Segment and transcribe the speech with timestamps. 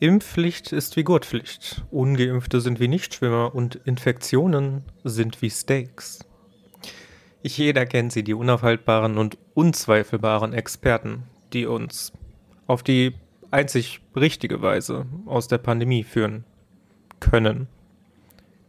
[0.00, 1.84] Impfpflicht ist wie Gurtpflicht.
[1.90, 6.20] Ungeimpfte sind wie Nichtschwimmer und Infektionen sind wie Steaks.
[7.42, 12.14] Ich jeder kennt sie, die unaufhaltbaren und unzweifelbaren Experten, die uns
[12.66, 13.14] auf die
[13.50, 16.44] einzig richtige Weise aus der Pandemie führen
[17.20, 17.68] können.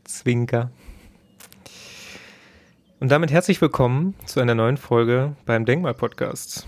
[0.04, 0.70] Zwinker.
[3.00, 6.68] Und damit herzlich willkommen zu einer neuen Folge beim Denkmal-Podcast.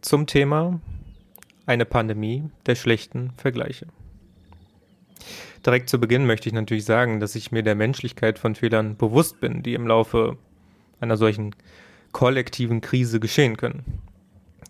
[0.00, 0.80] Zum Thema
[1.70, 3.86] eine Pandemie der schlechten Vergleiche.
[5.64, 9.40] Direkt zu Beginn möchte ich natürlich sagen, dass ich mir der Menschlichkeit von Fehlern bewusst
[9.40, 10.36] bin, die im Laufe
[11.00, 11.54] einer solchen
[12.10, 13.84] kollektiven Krise geschehen können.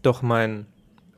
[0.03, 0.67] Doch mein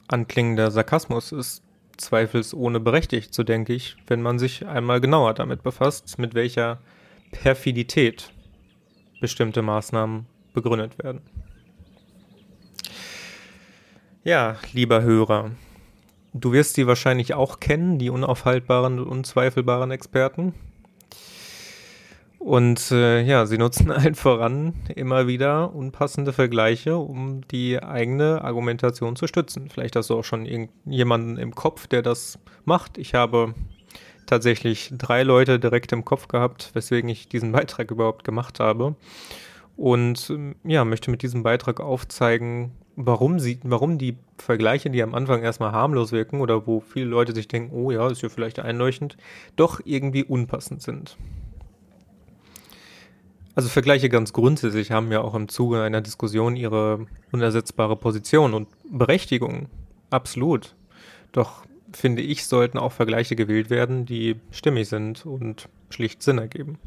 [0.07, 1.65] anklingender Sarkasmus ist
[1.97, 6.79] zweifelsohne berechtigt, so denke ich, wenn man sich einmal genauer damit befasst, mit welcher
[7.33, 8.33] Perfidität
[9.21, 11.23] bestimmte Maßnahmen begründet werden.
[14.23, 15.51] Ja, lieber Hörer,
[16.35, 20.55] Du wirst sie wahrscheinlich auch kennen, die unaufhaltbaren unzweifelbaren Experten.
[22.39, 29.15] Und äh, ja, sie nutzen allen voran immer wieder unpassende Vergleiche, um die eigene Argumentation
[29.15, 29.69] zu stützen.
[29.69, 32.99] Vielleicht hast du auch schon jemanden im Kopf, der das macht.
[32.99, 33.55] Ich habe
[34.27, 38.97] tatsächlich drei Leute direkt im Kopf gehabt, weswegen ich diesen Beitrag überhaupt gemacht habe.
[39.83, 45.13] Und ähm, ja, möchte mit diesem Beitrag aufzeigen, warum sie, warum die Vergleiche, die am
[45.13, 48.61] Anfang erstmal harmlos wirken oder wo viele Leute sich denken, oh ja, ist ja vielleicht
[48.61, 49.17] einleuchtend,
[49.57, 51.17] doch irgendwie unpassend sind.
[53.57, 58.69] Also Vergleiche ganz grundsätzlich haben ja auch im Zuge einer Diskussion ihre unersetzbare Position und
[58.89, 59.67] Berechtigung.
[60.11, 60.77] Absolut.
[61.33, 66.79] Doch finde ich, sollten auch Vergleiche gewählt werden, die stimmig sind und schlicht Sinn ergeben.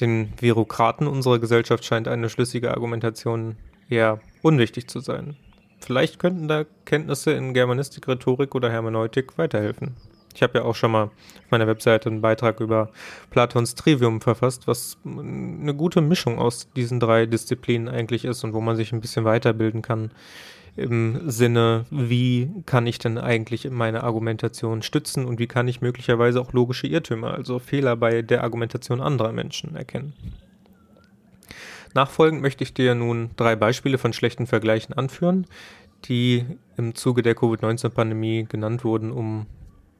[0.00, 3.56] Den Bürokraten unserer Gesellschaft scheint eine schlüssige Argumentation
[3.88, 5.36] eher unwichtig zu sein.
[5.80, 9.94] Vielleicht könnten da Kenntnisse in Germanistik, Rhetorik oder Hermeneutik weiterhelfen.
[10.34, 11.10] Ich habe ja auch schon mal auf
[11.50, 12.90] meiner Webseite einen Beitrag über
[13.30, 18.60] Platons Trivium verfasst, was eine gute Mischung aus diesen drei Disziplinen eigentlich ist und wo
[18.60, 20.10] man sich ein bisschen weiterbilden kann
[20.76, 26.40] im Sinne, wie kann ich denn eigentlich meine Argumentation stützen und wie kann ich möglicherweise
[26.40, 30.12] auch logische Irrtümer, also Fehler bei der Argumentation anderer Menschen erkennen.
[31.94, 35.46] Nachfolgend möchte ich dir nun drei Beispiele von schlechten Vergleichen anführen,
[36.04, 36.44] die
[36.76, 39.46] im Zuge der Covid-19-Pandemie genannt wurden, um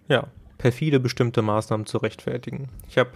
[0.08, 2.69] ja, perfide bestimmte Maßnahmen zu rechtfertigen.
[2.88, 3.10] Ich habe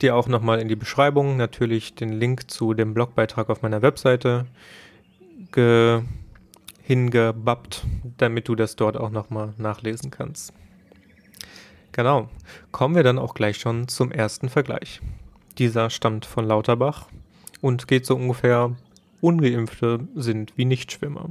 [0.00, 4.46] dir auch nochmal in die Beschreibung natürlich den Link zu dem Blogbeitrag auf meiner Webseite
[5.52, 6.02] ge
[6.84, 7.84] hingebappt,
[8.18, 10.52] damit du das dort auch nochmal nachlesen kannst.
[11.92, 12.28] Genau,
[12.72, 15.00] kommen wir dann auch gleich schon zum ersten Vergleich.
[15.58, 17.08] Dieser stammt von Lauterbach
[17.60, 18.76] und geht so ungefähr,
[19.20, 21.30] ungeimpfte sind wie Nichtschwimmer.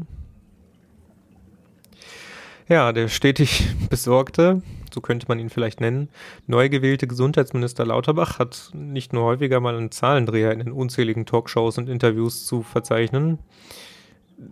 [2.67, 6.09] Ja, der stetig besorgte, so könnte man ihn vielleicht nennen,
[6.47, 11.77] neu gewählte Gesundheitsminister Lauterbach hat nicht nur häufiger mal einen Zahlendreher in den unzähligen Talkshows
[11.77, 13.37] und Interviews zu verzeichnen.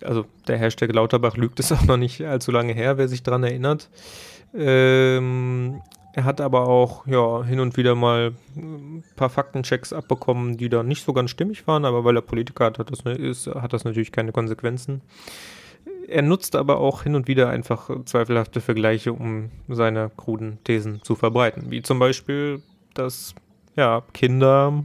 [0.03, 3.43] Also der Hashtag Lauterbach lügt es auch noch nicht allzu lange her, wer sich daran
[3.43, 3.89] erinnert.
[4.53, 5.81] Ähm,
[6.13, 10.83] er hat aber auch ja, hin und wieder mal ein paar Faktenchecks abbekommen, die da
[10.83, 13.71] nicht so ganz stimmig waren, aber weil er Politiker hat, hat das, ne, ist, hat
[13.71, 15.01] das natürlich keine Konsequenzen.
[16.07, 21.15] Er nutzt aber auch hin und wieder einfach zweifelhafte Vergleiche, um seine kruden Thesen zu
[21.15, 21.71] verbreiten.
[21.71, 22.61] Wie zum Beispiel,
[22.93, 23.33] dass
[23.77, 24.83] ja, Kinder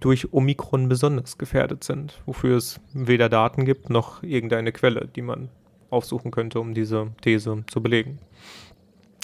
[0.00, 5.48] durch Omikron besonders gefährdet sind, wofür es weder Daten gibt noch irgendeine Quelle, die man
[5.90, 8.18] aufsuchen könnte, um diese These zu belegen.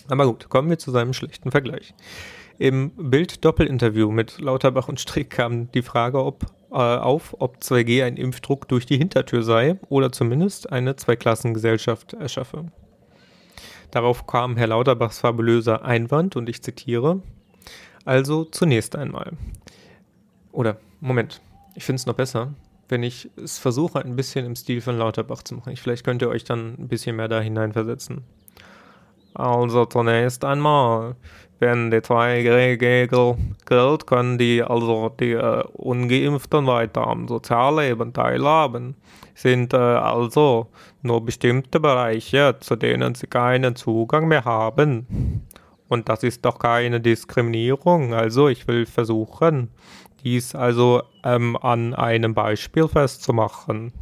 [0.08, 1.94] Aber gut, kommen wir zu seinem schlechten Vergleich.
[2.58, 8.16] Im Bild-Doppelinterview mit Lauterbach und Strick kam die Frage ob, äh, auf, ob 2G ein
[8.16, 12.66] Impfdruck durch die Hintertür sei oder zumindest eine Zweiklassengesellschaft erschaffe.
[13.90, 17.22] Darauf kam Herr Lauterbachs fabulöser Einwand und ich zitiere:
[18.04, 19.32] Also zunächst einmal.
[20.54, 21.40] Oder, Moment,
[21.74, 22.54] ich finde es noch besser,
[22.88, 25.72] wenn ich es versuche, ein bisschen im Stil von Lauterbach zu machen.
[25.72, 28.22] Ich, vielleicht könnt ihr euch dann ein bisschen mehr da hineinversetzen.
[29.34, 31.16] Also zunächst einmal,
[31.58, 33.36] wenn die 2G-Regel
[33.66, 38.94] gilt, können die also die äh, Ungeimpften weiter am Sozialleben teilhaben.
[39.34, 40.68] Sind äh, also
[41.02, 45.42] nur bestimmte Bereiche, zu denen sie keinen Zugang mehr haben.
[45.88, 48.14] Und das ist doch keine Diskriminierung.
[48.14, 49.68] Also ich will versuchen,
[50.24, 53.92] dies also ähm, an einem Beispiel festzumachen.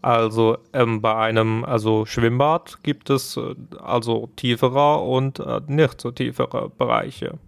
[0.00, 6.10] Also ähm, bei einem also Schwimmbad gibt es äh, also tiefere und äh, nicht so
[6.10, 7.38] tiefere Bereiche.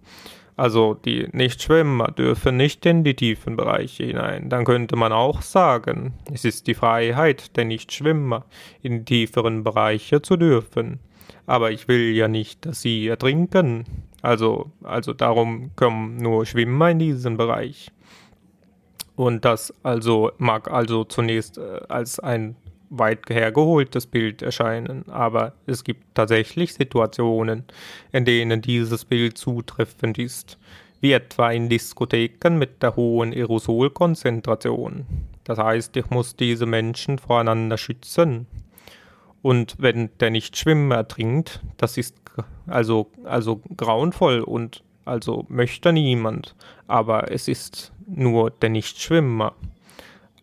[0.57, 4.49] Also die Nichtschwimmer dürfen nicht in die tiefen Bereiche hinein.
[4.49, 8.45] Dann könnte man auch sagen, es ist die Freiheit der Nichtschwimmer
[8.81, 11.01] in die tieferen Bereiche zu dürfen.
[11.47, 13.85] Aber ich will ja nicht, dass sie ertrinken.
[14.25, 17.91] Also, also darum kommen nur Schwimmer in diesen Bereich.
[19.17, 22.57] Und das also mag also zunächst äh, als ein
[22.89, 27.65] weit hergeholtes Bild erscheinen, aber es gibt tatsächlich Situationen,
[28.13, 30.59] in denen dieses Bild zutreffend ist,
[31.03, 35.05] wie etwa in Diskotheken mit der hohen Aerosolkonzentration.
[35.45, 38.47] Das heißt, ich muss diese Menschen voreinander schützen.
[39.45, 42.17] Und wenn der Nichtschwimmer ertrinkt, das ist
[42.67, 46.55] also, also grauenvoll und also möchte niemand,
[46.87, 49.53] aber es ist nur der Nichtschwimmer.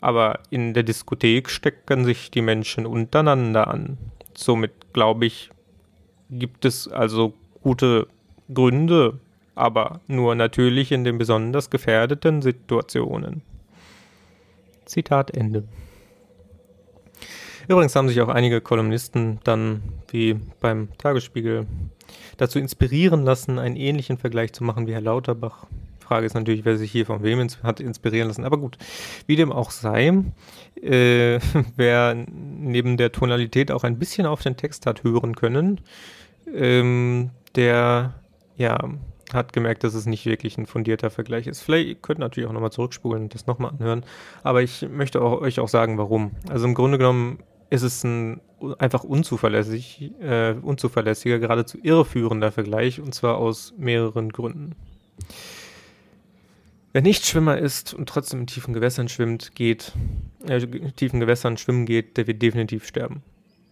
[0.02, 3.98] Aber in der Diskothek stecken sich die Menschen untereinander an.
[4.36, 5.50] Somit glaube ich,
[6.30, 7.34] gibt es also
[7.64, 8.06] gute
[8.54, 9.20] Gründe,
[9.56, 13.42] aber nur natürlich in den besonders gefährdeten Situationen.
[14.86, 15.64] Zitat Ende.
[17.72, 21.66] Übrigens haben sich auch einige Kolumnisten dann, wie beim Tagesspiegel,
[22.36, 25.68] dazu inspirieren lassen, einen ähnlichen Vergleich zu machen wie Herr Lauterbach.
[26.02, 28.44] Frage ist natürlich, wer sich hier von wem ins hat inspirieren lassen.
[28.44, 28.78] Aber gut,
[29.26, 30.12] wie dem auch sei,
[30.82, 31.40] äh,
[31.78, 35.80] wer neben der Tonalität auch ein bisschen auf den Text hat hören können,
[36.54, 38.16] ähm, der
[38.58, 38.90] ja
[39.34, 41.62] hat gemerkt, dass es nicht wirklich ein fundierter Vergleich ist.
[41.62, 44.04] Vielleicht ihr könnt natürlich auch nochmal zurückspulen und das nochmal anhören.
[44.44, 46.32] Aber ich möchte auch, euch auch sagen, warum.
[46.50, 47.40] Also im Grunde genommen
[47.72, 48.42] ist es ein
[48.78, 54.76] einfach unzuverlässig, äh, unzuverlässiger, geradezu irreführender Vergleich und zwar aus mehreren Gründen.
[56.92, 59.94] Wer nicht Schwimmer ist und trotzdem in tiefen Gewässern schwimmt, geht,
[60.48, 63.24] äh, in tiefen Gewässern schwimmen geht, der wird definitiv sterben.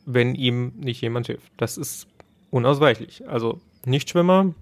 [0.05, 1.51] Wenn ihm nicht jemand hilft.
[1.57, 2.07] Das ist
[2.49, 3.27] unausweichlich.
[3.27, 4.55] Also Nichtschwimmer,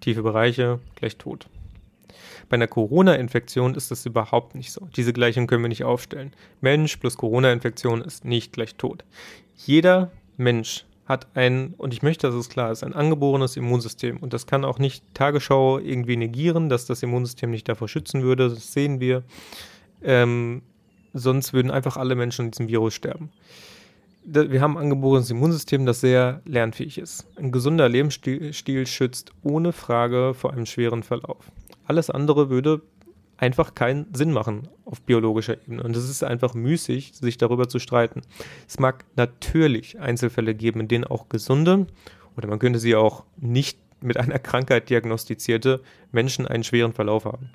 [0.00, 1.48] tiefe Bereiche, gleich tot.
[2.52, 4.86] Bei einer Corona-Infektion ist das überhaupt nicht so.
[4.94, 6.34] Diese Gleichung können wir nicht aufstellen.
[6.60, 9.06] Mensch plus Corona-Infektion ist nicht gleich tot.
[9.56, 14.18] Jeder Mensch hat ein, und ich möchte, dass es klar ist, ein angeborenes Immunsystem.
[14.18, 18.50] Und das kann auch nicht Tagesschau irgendwie negieren, dass das Immunsystem nicht davor schützen würde.
[18.50, 19.22] Das sehen wir.
[20.02, 20.60] Ähm,
[21.14, 23.30] sonst würden einfach alle Menschen an diesem Virus sterben.
[24.24, 27.26] Wir haben ein angeborenes Immunsystem, das sehr lernfähig ist.
[27.36, 31.50] Ein gesunder Lebensstil schützt ohne Frage vor einem schweren Verlauf.
[31.84, 32.82] Alles andere würde
[33.36, 35.82] einfach keinen Sinn machen auf biologischer Ebene.
[35.82, 38.22] Und es ist einfach müßig, sich darüber zu streiten.
[38.68, 41.86] Es mag natürlich Einzelfälle geben, in denen auch gesunde
[42.36, 45.80] oder man könnte sie auch nicht mit einer Krankheit diagnostizierte
[46.10, 47.50] Menschen einen schweren Verlauf haben.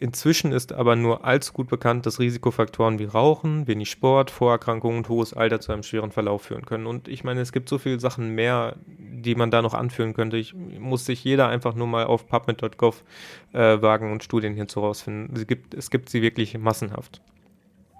[0.00, 5.08] Inzwischen ist aber nur allzu gut bekannt, dass Risikofaktoren wie Rauchen, wenig Sport, Vorerkrankungen und
[5.08, 6.86] hohes Alter zu einem schweren Verlauf führen können.
[6.86, 10.36] Und ich meine, es gibt so viele Sachen mehr, die man da noch anführen könnte.
[10.36, 13.04] Ich muss sich jeder einfach nur mal auf pubmed.gov
[13.52, 15.34] äh, wagen und Studien hierzu rausfinden.
[15.36, 17.22] Es gibt, es gibt sie wirklich massenhaft.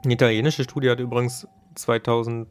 [0.05, 1.47] Eine italienische Studie hat übrigens
[1.77, 2.49] 2000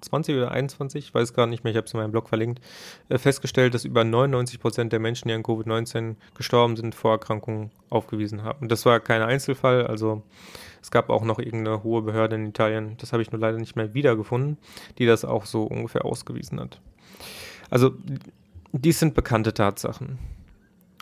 [0.00, 2.60] 20 oder 21, ich weiß gar nicht mehr, ich habe es in meinem Blog verlinkt,
[3.08, 8.42] äh, festgestellt, dass über 99 Prozent der Menschen, die an Covid-19 gestorben sind, Vorerkrankungen aufgewiesen
[8.42, 8.68] haben.
[8.68, 10.22] Das war kein Einzelfall, also
[10.82, 13.76] es gab auch noch irgendeine hohe Behörde in Italien, das habe ich nur leider nicht
[13.76, 14.58] mehr wiedergefunden,
[14.98, 16.80] die das auch so ungefähr ausgewiesen hat.
[17.70, 17.92] Also
[18.72, 20.18] dies sind bekannte Tatsachen.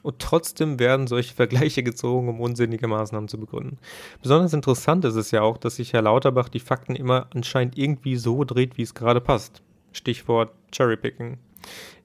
[0.09, 3.77] Und trotzdem werden solche Vergleiche gezogen, um unsinnige Maßnahmen zu begründen.
[4.23, 8.17] Besonders interessant ist es ja auch, dass sich Herr Lauterbach die Fakten immer anscheinend irgendwie
[8.17, 9.61] so dreht, wie es gerade passt.
[9.93, 11.37] Stichwort Cherrypicking.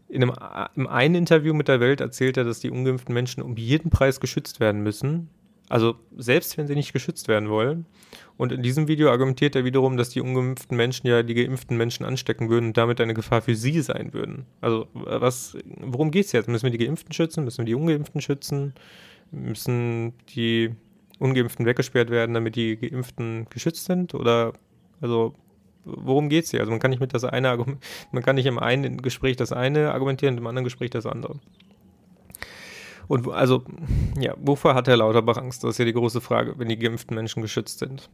[0.10, 0.36] In einem,
[0.76, 4.20] Im einen Interview mit der Welt erzählt er, dass die ungeimpften Menschen um jeden Preis
[4.20, 5.30] geschützt werden müssen.
[5.70, 7.86] Also selbst wenn sie nicht geschützt werden wollen.
[8.38, 12.06] Und in diesem Video argumentiert er wiederum, dass die ungeimpften Menschen ja die geimpften Menschen
[12.06, 14.46] anstecken würden und damit eine Gefahr für sie sein würden.
[14.60, 16.50] Also was, worum geht es jetzt?
[16.50, 17.44] Müssen wir die Geimpften schützen?
[17.44, 18.74] Müssen wir die Ungeimpften schützen?
[19.32, 20.72] Müssen die
[21.20, 24.14] Ungeimpften weggesperrt werden, damit die Geimpften geschützt sind?
[24.14, 24.54] Oder
[25.00, 25.34] also
[25.86, 26.60] worum geht es hier?
[26.60, 27.58] Also man kann nicht mit das eine
[28.12, 31.40] man kann nicht im einen Gespräch das eine argumentieren, im anderen Gespräch das andere.
[33.08, 33.64] Und also,
[34.20, 35.64] ja, wovor hat Herr Lauterbach Angst?
[35.64, 38.10] Das ist ja die große Frage, wenn die geimpften Menschen geschützt sind.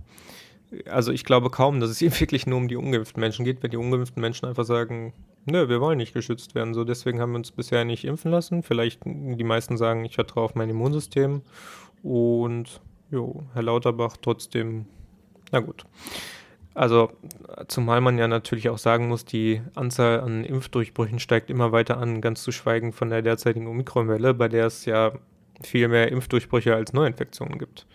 [0.87, 3.71] Also ich glaube kaum, dass es hier wirklich nur um die ungeimpften Menschen geht, wenn
[3.71, 5.13] die ungeimpften Menschen einfach sagen,
[5.45, 8.63] nö, wir wollen nicht geschützt werden, so deswegen haben wir uns bisher nicht impfen lassen.
[8.63, 11.41] Vielleicht die meisten sagen, ich vertraue auf mein Immunsystem
[12.03, 14.85] und jo, Herr Lauterbach trotzdem,
[15.51, 15.85] na gut.
[16.73, 17.11] Also,
[17.67, 22.21] zumal man ja natürlich auch sagen muss, die Anzahl an Impfdurchbrüchen steigt immer weiter an,
[22.21, 25.13] ganz zu schweigen von der derzeitigen Omikronwelle, bei der es ja
[25.63, 27.85] viel mehr Impfdurchbrüche als Neuinfektionen gibt.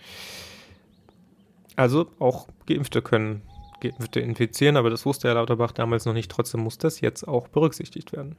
[1.76, 3.42] Also auch Geimpfte können
[3.80, 6.30] Geimpfte infizieren, aber das wusste Herr Lauterbach damals noch nicht.
[6.30, 8.36] Trotzdem muss das jetzt auch berücksichtigt werden.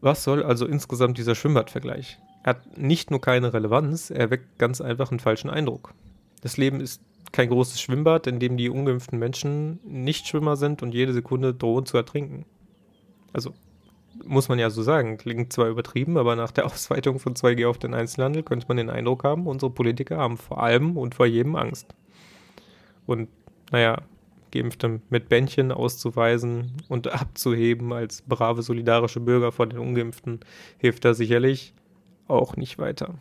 [0.00, 2.18] Was soll also insgesamt dieser Schwimmbadvergleich?
[2.42, 5.94] Er hat nicht nur keine Relevanz, er weckt ganz einfach einen falschen Eindruck.
[6.42, 7.02] Das Leben ist
[7.34, 11.84] kein großes Schwimmbad, in dem die ungeimpften Menschen nicht Schwimmer sind und jede Sekunde drohen
[11.84, 12.46] zu ertrinken.
[13.32, 13.52] Also
[14.24, 17.78] muss man ja so sagen, klingt zwar übertrieben, aber nach der Ausweitung von 2G auf
[17.78, 21.56] den Einzelhandel könnte man den Eindruck haben, unsere Politiker haben vor allem und vor jedem
[21.56, 21.92] Angst.
[23.04, 23.28] Und
[23.72, 24.00] naja,
[24.52, 30.38] Geimpfte mit Bändchen auszuweisen und abzuheben als brave solidarische Bürger vor den Ungeimpften
[30.78, 31.74] hilft da sicherlich
[32.28, 33.16] auch nicht weiter.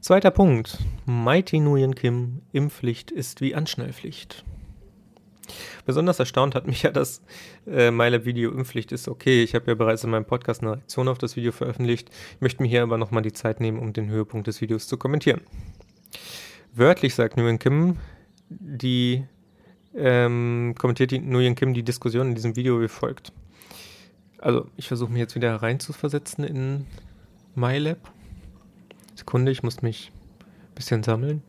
[0.00, 0.78] Zweiter Punkt.
[1.06, 4.44] Mighty Nguyen Kim, Impfpflicht ist wie Anschnellpflicht.
[5.86, 7.20] Besonders erstaunt hat mich ja das
[7.66, 9.42] äh, MyLab-Video Impfpflicht ist okay.
[9.42, 12.10] Ich habe ja bereits in meinem Podcast eine Reaktion auf das Video veröffentlicht.
[12.36, 14.98] Ich möchte mir hier aber nochmal die Zeit nehmen, um den Höhepunkt des Videos zu
[14.98, 15.40] kommentieren.
[16.74, 17.96] Wörtlich sagt Nguyen Kim,
[18.50, 19.24] die
[19.96, 23.32] ähm, kommentiert die Nguyen Kim die Diskussion in diesem Video wie folgt.
[24.38, 26.86] Also, ich versuche mich jetzt wieder reinzuversetzen in
[27.56, 28.12] MyLab.
[29.28, 31.42] Sekunde, ich muss mich ein bisschen sammeln.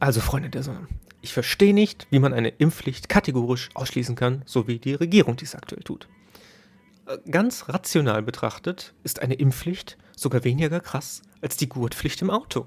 [0.00, 0.88] Also, Freunde der Sonne,
[1.20, 5.54] ich verstehe nicht, wie man eine Impfpflicht kategorisch ausschließen kann, so wie die Regierung dies
[5.54, 6.08] aktuell tut.
[7.04, 12.66] Äh, ganz rational betrachtet ist eine Impfpflicht sogar weniger krass als die Gurtpflicht im Auto.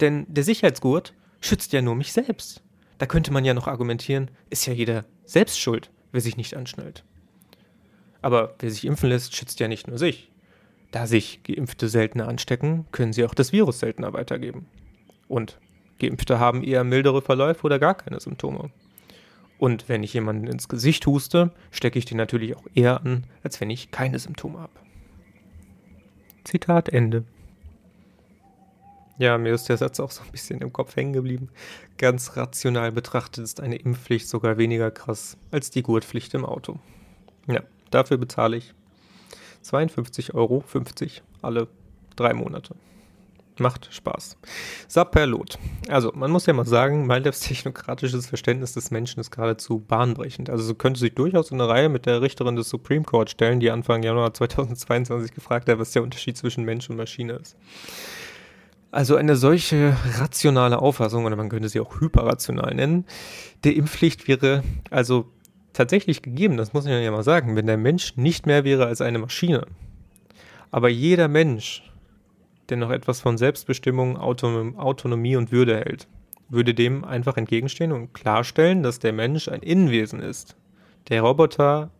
[0.00, 2.62] Denn der Sicherheitsgurt schützt ja nur mich selbst.
[2.98, 7.04] Da könnte man ja noch argumentieren, ist ja jeder selbst schuld, wer sich nicht anschnallt.
[8.20, 10.30] Aber wer sich impfen lässt, schützt ja nicht nur sich.
[10.90, 14.66] Da sich Geimpfte seltener anstecken, können sie auch das Virus seltener weitergeben.
[15.28, 15.58] Und
[15.98, 18.70] Geimpfte haben eher mildere Verläufe oder gar keine Symptome.
[19.58, 23.60] Und wenn ich jemanden ins Gesicht huste, stecke ich den natürlich auch eher an, als
[23.60, 24.72] wenn ich keine Symptome habe.
[26.44, 27.24] Zitat Ende.
[29.18, 31.50] Ja, mir ist der Satz auch so ein bisschen im Kopf hängen geblieben.
[31.98, 36.78] Ganz rational betrachtet ist eine Impfpflicht sogar weniger krass als die Gurtpflicht im Auto.
[37.48, 38.74] Ja, dafür bezahle ich
[39.64, 40.64] 52,50 Euro
[41.42, 41.68] alle
[42.16, 42.74] drei Monate.
[43.60, 44.36] Macht Spaß.
[44.86, 45.58] Sapperlot.
[45.88, 50.48] Also, man muss ja mal sagen, Maldevs technokratisches Verständnis des Menschen ist geradezu bahnbrechend.
[50.48, 53.58] Also, so könnte sich durchaus in eine Reihe mit der Richterin des Supreme Court stellen,
[53.58, 57.56] die Anfang Januar 2022 gefragt hat, was der Unterschied zwischen Mensch und Maschine ist.
[58.90, 63.04] Also eine solche rationale Auffassung, oder man könnte sie auch hyperrational nennen,
[63.64, 65.30] der Impfpflicht wäre also
[65.78, 69.00] tatsächlich gegeben, das muss man ja mal sagen, wenn der Mensch nicht mehr wäre als
[69.00, 69.66] eine Maschine.
[70.70, 71.82] Aber jeder Mensch
[72.68, 76.06] der noch etwas von Selbstbestimmung, Autonom Autonomie und Würde hält,
[76.48, 80.56] würde dem einfach entgegenstehen und klarstellen, dass der Mensch ein Innenwesen ist,
[81.08, 81.90] der Roboter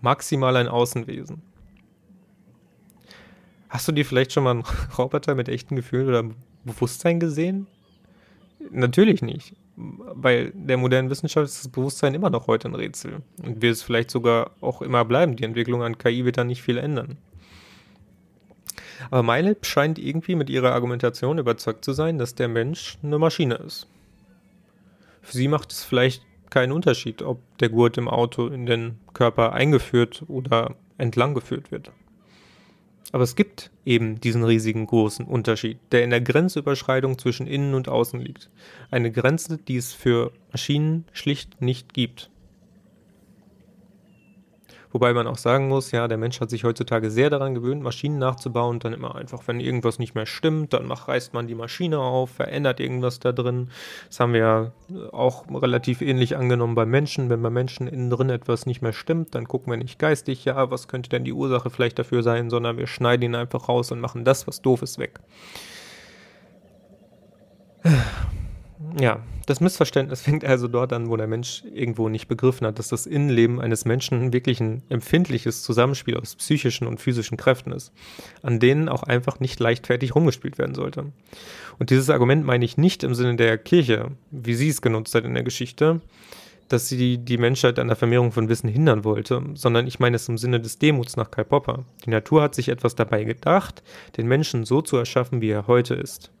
[0.00, 1.42] maximal ein Außenwesen.
[3.68, 4.64] Hast du dir vielleicht schon mal einen
[4.98, 6.24] Roboter mit echten Gefühlen oder
[6.64, 7.66] Bewusstsein gesehen?
[8.70, 13.60] Natürlich nicht, weil der modernen Wissenschaft ist das Bewusstsein immer noch heute ein Rätsel und
[13.60, 15.36] wird es vielleicht sogar auch immer bleiben.
[15.36, 17.18] Die Entwicklung an KI wird da nicht viel ändern.
[19.10, 23.56] Aber MyLab scheint irgendwie mit ihrer Argumentation überzeugt zu sein, dass der Mensch eine Maschine
[23.56, 23.86] ist.
[25.20, 29.52] Für sie macht es vielleicht keinen Unterschied, ob der Gurt im Auto in den Körper
[29.52, 31.92] eingeführt oder entlang geführt wird.
[33.12, 37.88] Aber es gibt eben diesen riesigen großen Unterschied, der in der Grenzüberschreitung zwischen innen und
[37.88, 38.50] außen liegt.
[38.90, 42.30] Eine Grenze, die es für Maschinen schlicht nicht gibt.
[44.96, 48.18] Wobei man auch sagen muss, ja, der Mensch hat sich heutzutage sehr daran gewöhnt, Maschinen
[48.18, 48.78] nachzubauen.
[48.78, 52.30] Dann immer einfach, wenn irgendwas nicht mehr stimmt, dann macht, reißt man die Maschine auf,
[52.30, 53.68] verändert irgendwas da drin.
[54.08, 54.72] Das haben wir ja
[55.12, 57.28] auch relativ ähnlich angenommen bei Menschen.
[57.28, 60.70] Wenn bei Menschen innen drin etwas nicht mehr stimmt, dann gucken wir nicht geistig, ja,
[60.70, 64.00] was könnte denn die Ursache vielleicht dafür sein, sondern wir schneiden ihn einfach raus und
[64.00, 65.20] machen das, was doof ist, weg.
[68.98, 72.88] Ja, das Missverständnis fängt also dort an, wo der Mensch irgendwo nicht begriffen hat, dass
[72.88, 77.92] das Innenleben eines Menschen wirklich ein empfindliches Zusammenspiel aus psychischen und physischen Kräften ist,
[78.42, 81.12] an denen auch einfach nicht leichtfertig rumgespielt werden sollte.
[81.78, 85.24] Und dieses Argument meine ich nicht im Sinne der Kirche, wie sie es genutzt hat
[85.24, 86.00] in der Geschichte,
[86.68, 90.28] dass sie die Menschheit an der Vermehrung von Wissen hindern wollte, sondern ich meine es
[90.28, 91.84] im Sinne des Demuts nach Karl Popper.
[92.04, 93.82] Die Natur hat sich etwas dabei gedacht,
[94.16, 96.32] den Menschen so zu erschaffen, wie er heute ist.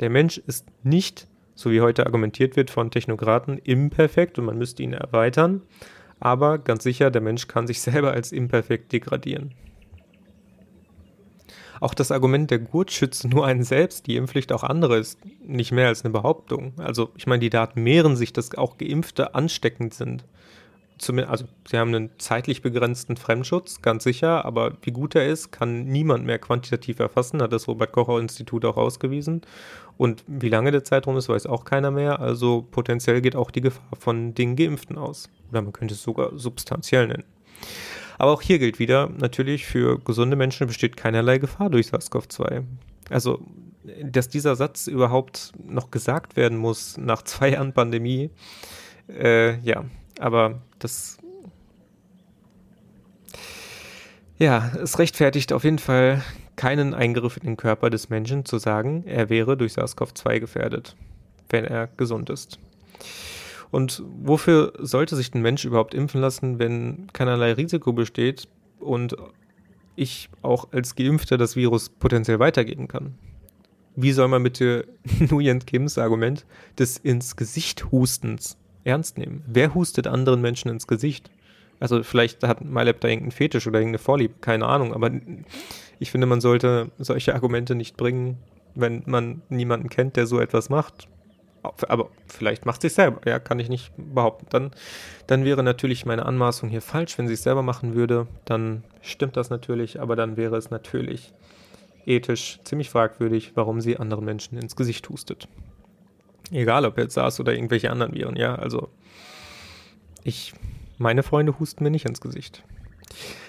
[0.00, 1.28] Der Mensch ist nicht
[1.58, 5.62] so wie heute argumentiert wird von Technokraten, imperfekt und man müsste ihn erweitern.
[6.20, 9.54] Aber ganz sicher, der Mensch kann sich selber als imperfekt degradieren.
[11.80, 15.72] Auch das Argument, der Gurt schützt nur einen selbst, die Impfpflicht auch andere, ist nicht
[15.72, 16.74] mehr als eine Behauptung.
[16.76, 20.24] Also ich meine, die Daten mehren sich, dass auch Geimpfte ansteckend sind
[20.98, 25.50] zumindest, also sie haben einen zeitlich begrenzten Fremdschutz, ganz sicher, aber wie gut er ist,
[25.50, 29.42] kann niemand mehr quantitativ erfassen, hat das Robert Kocher Institut auch ausgewiesen.
[29.96, 32.20] Und wie lange der Zeitraum ist, weiß auch keiner mehr.
[32.20, 35.28] Also potenziell geht auch die Gefahr von den Geimpften aus.
[35.50, 37.24] Oder man könnte es sogar substanziell nennen.
[38.16, 42.62] Aber auch hier gilt wieder, natürlich für gesunde Menschen besteht keinerlei Gefahr durch SARS-CoV-2.
[43.10, 43.40] Also,
[44.02, 48.30] dass dieser Satz überhaupt noch gesagt werden muss nach zwei Jahren Pandemie,
[49.08, 49.84] äh, ja,
[50.18, 51.18] Aber das
[54.38, 56.22] ja, es rechtfertigt auf jeden Fall
[56.54, 60.96] keinen Eingriff in den Körper des Menschen zu sagen, er wäre durch SARS-CoV-2 gefährdet,
[61.48, 62.60] wenn er gesund ist.
[63.70, 69.16] Und wofür sollte sich ein Mensch überhaupt impfen lassen, wenn keinerlei Risiko besteht und
[69.96, 73.18] ich auch als Geimpfter das Virus potenziell weitergeben kann?
[73.96, 74.86] Wie soll man bitte
[75.18, 76.46] Nguyen Kims Argument
[76.78, 78.56] des ins Gesicht Hustens
[78.88, 79.44] ernst nehmen?
[79.46, 81.30] Wer hustet anderen Menschen ins Gesicht?
[81.80, 85.10] Also vielleicht hat MyLab da irgendeinen Fetisch oder irgendeine Vorliebe, keine Ahnung, aber
[86.00, 88.38] ich finde, man sollte solche Argumente nicht bringen,
[88.74, 91.08] wenn man niemanden kennt, der so etwas macht.
[91.88, 94.46] Aber vielleicht macht sie es selber, ja, kann ich nicht behaupten.
[94.50, 94.70] Dann,
[95.26, 97.18] dann wäre natürlich meine Anmaßung hier falsch.
[97.18, 101.32] Wenn sie es selber machen würde, dann stimmt das natürlich, aber dann wäre es natürlich
[102.06, 105.48] ethisch ziemlich fragwürdig, warum sie anderen Menschen ins Gesicht hustet.
[106.50, 108.88] Egal, ob jetzt SARS oder irgendwelche anderen Viren, ja, also
[110.24, 110.54] ich
[110.98, 112.64] meine Freunde husten mir nicht ins Gesicht.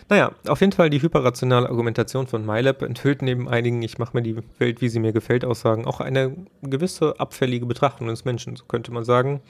[0.09, 4.23] Naja, auf jeden Fall die hyperrationale Argumentation von MyLab enthüllt neben einigen Ich mache mir
[4.23, 8.65] die Welt, wie sie mir gefällt, Aussagen auch eine gewisse abfällige Betrachtung des Menschen, so
[8.65, 9.41] könnte man sagen,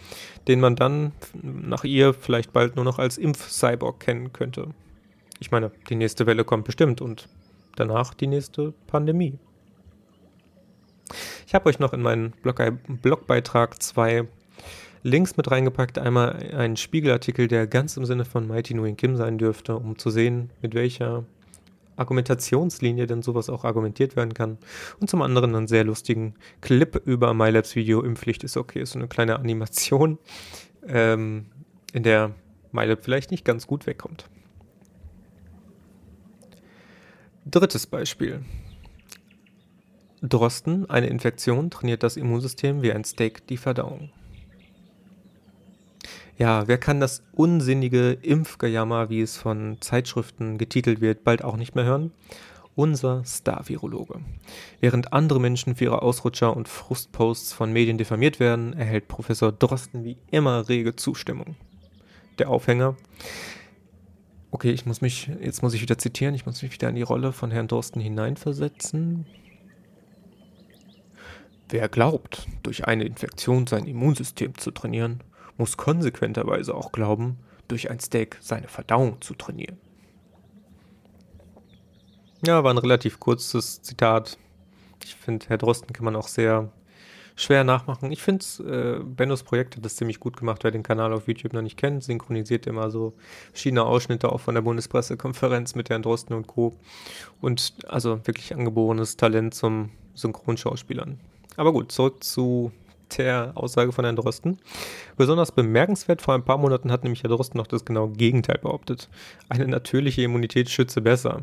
[0.49, 4.67] den man dann nach ihr vielleicht bald nur noch als Impf-Cyborg kennen könnte.
[5.39, 7.29] Ich meine, die nächste Welle kommt bestimmt und
[7.77, 9.39] danach die nächste Pandemie.
[11.47, 12.33] Ich habe euch noch in meinen
[13.01, 14.27] Blogbeitrag zwei
[15.03, 15.97] Links mit reingepackt.
[15.97, 20.09] Einmal einen Spiegelartikel, der ganz im Sinne von Mighty Nguyen Kim sein dürfte, um zu
[20.09, 21.25] sehen, mit welcher
[21.95, 24.57] Argumentationslinie denn sowas auch argumentiert werden kann.
[24.99, 28.83] Und zum anderen einen sehr lustigen Clip über MyLabs Video Impfpflicht ist okay.
[28.85, 30.17] So eine kleine Animation,
[30.87, 31.47] ähm,
[31.93, 32.31] in der
[32.71, 34.29] MyLab vielleicht nicht ganz gut wegkommt.
[37.45, 38.41] Drittes Beispiel.
[40.21, 44.11] Drosten, eine Infektion, trainiert das Immunsystem wie ein Steak die Verdauung.
[46.37, 51.75] Ja, wer kann das unsinnige Impfgejammer, wie es von Zeitschriften getitelt wird, bald auch nicht
[51.75, 52.11] mehr hören?
[52.75, 54.21] Unser Star-Virologe.
[54.79, 60.05] Während andere Menschen für ihre Ausrutscher und Frustposts von Medien diffamiert werden, erhält Professor Drosten
[60.05, 61.57] wie immer rege Zustimmung.
[62.37, 62.95] Der Aufhänger.
[64.51, 67.01] Okay, ich muss mich, jetzt muss ich wieder zitieren, ich muss mich wieder in die
[67.01, 69.25] Rolle von Herrn Drosten hineinversetzen.
[71.69, 75.21] Wer glaubt, durch eine Infektion sein Immunsystem zu trainieren,
[75.57, 79.77] muss konsequenterweise auch glauben, durch ein Steak seine Verdauung zu trainieren.
[82.45, 84.37] Ja, war ein relativ kurzes Zitat.
[85.03, 86.71] Ich finde, Herr Drosten kann man auch sehr
[87.35, 88.11] schwer nachmachen.
[88.11, 88.45] Ich finde,
[88.99, 90.63] äh, Bennos Projekt hat das ziemlich gut gemacht.
[90.63, 93.13] Wer den Kanal auf YouTube noch nicht kennt, synchronisiert immer so
[93.51, 96.73] verschiedene Ausschnitte auch von der Bundespressekonferenz mit Herrn Drosten und Co.
[97.41, 101.19] Und also wirklich angeborenes Talent zum Synchronschauspielern.
[101.59, 102.71] Aber gut, zurück zu
[103.17, 104.59] der Aussage von Herrn Drosten.
[105.17, 109.09] Besonders bemerkenswert, vor ein paar Monaten hat nämlich Herr Drosten noch das genaue Gegenteil behauptet.
[109.49, 111.41] Eine natürliche Immunität schütze besser.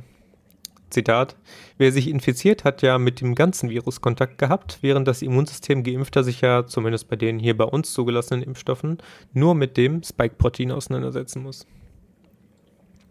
[0.88, 1.36] Zitat,
[1.76, 6.24] wer sich infiziert, hat ja mit dem ganzen Virus Kontakt gehabt, während das Immunsystem Geimpfter
[6.24, 8.96] sich ja, zumindest bei den hier bei uns zugelassenen Impfstoffen,
[9.34, 11.66] nur mit dem Spike-Protein auseinandersetzen muss.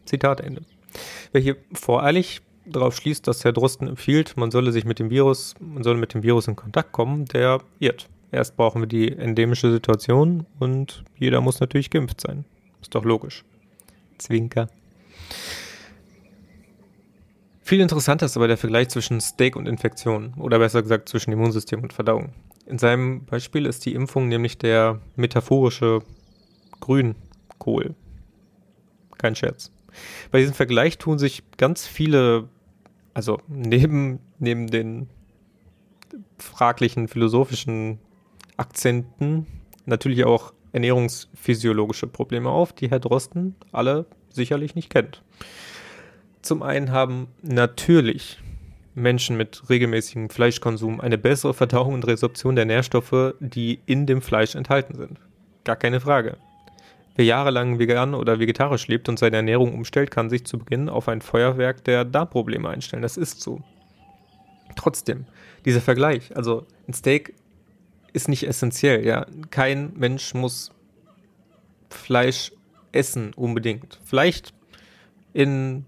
[0.05, 0.63] Zitat Ende.
[1.33, 5.56] Wer hier voreilig darauf schließt, dass Herr Drosten empfiehlt, man solle sich mit dem Virus,
[5.60, 8.08] man solle mit dem Virus in Kontakt kommen, der irrt.
[8.32, 12.45] Erst brauchen wir die endemische Situation und jeder muss natürlich geimpft sein.
[12.82, 13.43] Ist doch logisch.
[14.17, 14.67] Zwinker.
[17.62, 21.82] Viel interessanter ist aber der Vergleich zwischen Steak und Infektion oder besser gesagt zwischen Immunsystem
[21.82, 22.34] und Verdauung.
[22.67, 26.01] In seinem Beispiel ist die Impfung nämlich der metaphorische
[26.80, 27.95] Grünkohl.
[29.17, 29.71] Kein Scherz.
[30.32, 32.49] Bei diesem Vergleich tun sich ganz viele,
[33.15, 35.10] also neben, neben den
[36.38, 37.97] fraglichen philosophischen
[38.58, 39.47] Akzenten
[39.86, 45.23] natürlich auch ernährungsphysiologische Probleme auf, die Herr Drosten alle sicherlich nicht kennt.
[46.41, 48.38] Zum einen haben natürlich
[48.93, 54.56] Menschen mit regelmäßigem Fleischkonsum eine bessere Verdauung und Resorption der Nährstoffe, die in dem Fleisch
[54.56, 55.19] enthalten sind.
[55.63, 56.38] Gar keine Frage.
[57.15, 61.08] Wer jahrelang vegan oder vegetarisch lebt und seine Ernährung umstellt, kann sich zu Beginn auf
[61.08, 63.01] ein Feuerwerk der Darmprobleme einstellen.
[63.01, 63.62] Das ist so.
[64.75, 65.25] Trotzdem,
[65.63, 67.34] dieser Vergleich, also ein Steak
[68.12, 69.25] ist nicht essentiell, ja.
[69.49, 70.71] Kein Mensch muss
[71.89, 72.51] Fleisch
[72.91, 73.99] essen unbedingt.
[74.04, 74.54] Vielleicht
[75.34, 75.86] in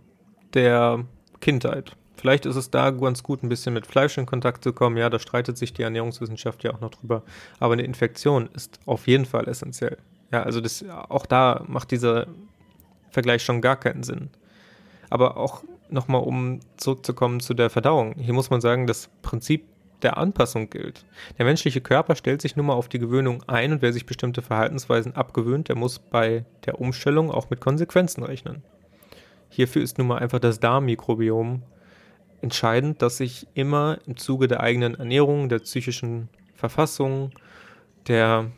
[0.54, 1.06] der
[1.42, 1.96] Kindheit.
[2.16, 4.98] Vielleicht ist es da ganz gut, ein bisschen mit Fleisch in Kontakt zu kommen.
[4.98, 7.24] Ja, da streitet sich die Ernährungswissenschaft ja auch noch drüber.
[7.60, 9.98] Aber eine Infektion ist auf jeden Fall essentiell.
[10.32, 12.28] Ja, also das, auch da macht dieser
[13.12, 14.30] Vergleich schon gar keinen Sinn.
[15.10, 18.16] Aber auch nochmal, um zurückzukommen zu der Verdauung.
[18.18, 19.64] Hier muss man sagen, das Prinzip
[20.02, 21.06] der Anpassung gilt.
[21.38, 24.42] Der menschliche Körper stellt sich nun mal auf die Gewöhnung ein und wer sich bestimmte
[24.42, 28.64] Verhaltensweisen abgewöhnt, der muss bei der Umstellung auch mit Konsequenzen rechnen.
[29.50, 31.64] Hierfür ist nun mal einfach das Darmmikrobiom
[32.42, 37.32] entscheidend, dass sich immer im Zuge der eigenen Ernährung, der psychischen Verfassung,
[38.08, 38.52] der,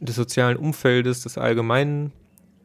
[0.00, 2.12] des sozialen Umfeldes, des allgemeinen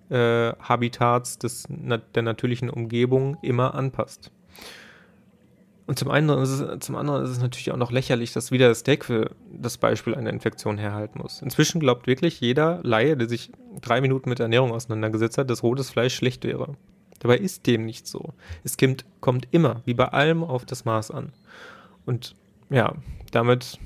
[0.09, 4.31] äh, Habitats, des, der natürlichen Umgebung immer anpasst.
[5.87, 8.69] Und zum, einen ist es, zum anderen ist es natürlich auch noch lächerlich, dass wieder
[8.69, 11.41] das Steak für das Beispiel einer Infektion herhalten muss.
[11.43, 15.91] Inzwischen glaubt wirklich jeder Laie, der sich drei Minuten mit Ernährung auseinandergesetzt hat, dass rotes
[15.91, 16.75] Fleisch schlecht wäre.
[17.19, 18.33] Dabei ist dem nicht so.
[18.63, 21.31] Es kommt, kommt immer, wie bei allem, auf das Maß an.
[22.05, 22.35] Und
[22.71, 22.95] ja,
[23.31, 23.79] damit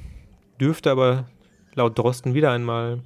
[0.60, 1.26] dürfte aber
[1.80, 3.00] laut Drosten wieder einmal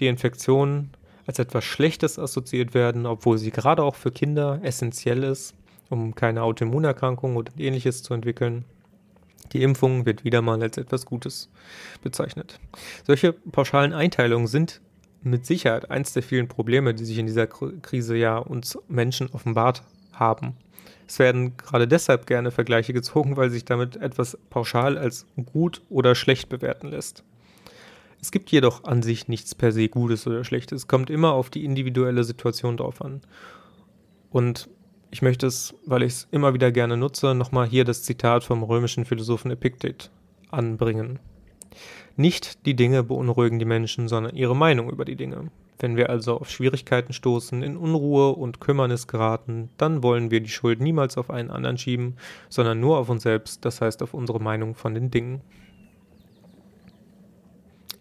[0.00, 0.90] die Infektion
[1.26, 5.54] als etwas Schlechtes assoziiert werden, obwohl sie gerade auch für Kinder essentiell ist
[5.90, 8.64] um keine Autoimmunerkrankung oder ähnliches zu entwickeln.
[9.52, 11.50] Die Impfung wird wieder mal als etwas Gutes
[12.02, 12.58] bezeichnet.
[13.06, 14.80] Solche pauschalen Einteilungen sind
[15.22, 19.82] mit Sicherheit eins der vielen Probleme, die sich in dieser Krise ja uns Menschen offenbart
[20.12, 20.56] haben.
[21.06, 26.14] Es werden gerade deshalb gerne Vergleiche gezogen, weil sich damit etwas pauschal als gut oder
[26.14, 27.22] schlecht bewerten lässt.
[28.24, 30.84] Es gibt jedoch an sich nichts per se Gutes oder Schlechtes.
[30.84, 33.20] Es kommt immer auf die individuelle Situation drauf an.
[34.30, 34.70] Und
[35.10, 38.62] ich möchte es, weil ich es immer wieder gerne nutze, nochmal hier das Zitat vom
[38.62, 40.10] römischen Philosophen Epiktet
[40.50, 41.18] anbringen.
[42.16, 45.50] Nicht die Dinge beunruhigen die Menschen, sondern ihre Meinung über die Dinge.
[45.78, 50.48] Wenn wir also auf Schwierigkeiten stoßen, in Unruhe und Kümmernis geraten, dann wollen wir die
[50.48, 52.16] Schuld niemals auf einen anderen schieben,
[52.48, 55.42] sondern nur auf uns selbst, das heißt auf unsere Meinung von den Dingen.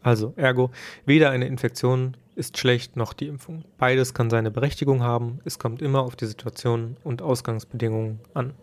[0.04, 0.72] Also, ergo,
[1.06, 3.63] weder eine Infektion ist schlecht noch die Impfung.
[3.78, 8.54] Beides kann seine Berechtigung haben, es kommt immer auf die Situation und Ausgangsbedingungen an.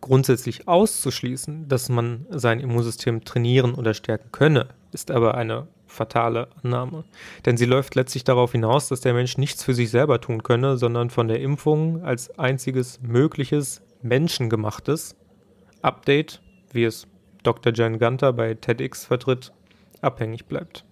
[0.00, 7.04] Grundsätzlich auszuschließen, dass man sein Immunsystem trainieren oder stärken könne, ist aber eine fatale Annahme.
[7.44, 10.78] Denn sie läuft letztlich darauf hinaus, dass der Mensch nichts für sich selber tun könne,
[10.78, 15.14] sondern von der Impfung als einziges mögliches menschengemachtes
[15.82, 16.40] Update,
[16.72, 17.06] wie es
[17.42, 17.72] Dr.
[17.74, 19.52] Jan Gunter bei TEDx vertritt,
[20.02, 20.84] abhängig bleibt.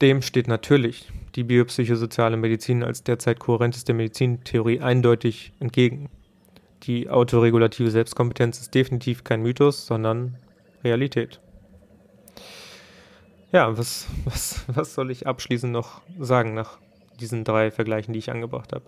[0.00, 6.08] Dem steht natürlich die biopsychosoziale Medizin als derzeit kohärenteste Medizintheorie eindeutig entgegen.
[6.82, 10.36] Die autoregulative Selbstkompetenz ist definitiv kein Mythos, sondern
[10.84, 11.40] Realität.
[13.52, 16.78] Ja, was, was, was soll ich abschließend noch sagen nach
[17.18, 18.84] diesen drei Vergleichen, die ich angebracht habe?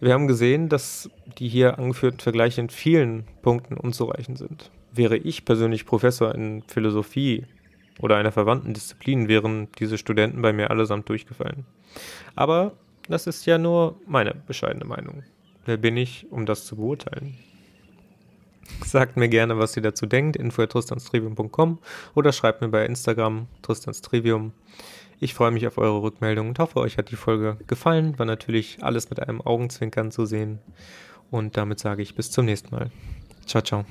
[0.00, 4.70] Wir haben gesehen, dass die hier angeführten Vergleiche in vielen Punkten unzureichend sind.
[4.92, 7.46] Wäre ich persönlich Professor in Philosophie
[7.98, 11.66] oder einer verwandten Disziplin wären diese Studenten bei mir allesamt durchgefallen.
[12.34, 12.72] Aber
[13.08, 15.22] das ist ja nur meine bescheidene Meinung.
[15.64, 17.36] Wer bin ich, um das zu beurteilen?
[18.84, 21.78] Sagt mir gerne, was ihr dazu denkt, info.tristanstrivium.com
[22.14, 24.52] oder schreibt mir bei Instagram tristanstrivium.
[25.20, 28.18] Ich freue mich auf eure Rückmeldung und hoffe, euch hat die Folge gefallen.
[28.18, 30.60] War natürlich alles mit einem Augenzwinkern zu sehen.
[31.30, 32.90] Und damit sage ich bis zum nächsten Mal.
[33.46, 33.84] Ciao, ciao.